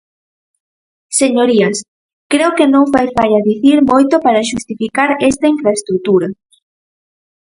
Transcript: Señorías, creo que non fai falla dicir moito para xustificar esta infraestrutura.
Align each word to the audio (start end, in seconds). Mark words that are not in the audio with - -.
Señorías, 1.19 1.77
creo 2.31 2.51
que 2.57 2.71
non 2.73 2.85
fai 2.93 3.07
falla 3.17 3.45
dicir 3.49 3.77
moito 3.91 4.15
para 4.25 4.47
xustificar 4.49 5.09
esta 5.31 5.45
infraestrutura. 5.55 6.27